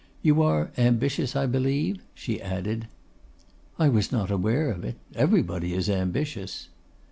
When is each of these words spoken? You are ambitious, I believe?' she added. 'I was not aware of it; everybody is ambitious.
You 0.23 0.41
are 0.41 0.71
ambitious, 0.79 1.35
I 1.35 1.45
believe?' 1.45 2.01
she 2.15 2.41
added. 2.41 2.87
'I 3.77 3.89
was 3.89 4.11
not 4.11 4.31
aware 4.31 4.71
of 4.71 4.83
it; 4.83 4.95
everybody 5.13 5.75
is 5.75 5.91
ambitious. 5.91 6.69